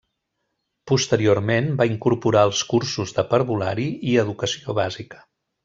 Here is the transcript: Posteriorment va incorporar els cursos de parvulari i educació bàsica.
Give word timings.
Posteriorment 0.91 1.69
va 1.81 1.87
incorporar 1.91 2.47
els 2.51 2.63
cursos 2.73 3.15
de 3.19 3.27
parvulari 3.35 3.87
i 4.15 4.17
educació 4.27 4.77
bàsica. 4.83 5.25